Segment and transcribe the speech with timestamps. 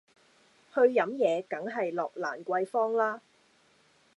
[0.73, 3.21] 去飲嘢梗係落蘭桂芳啦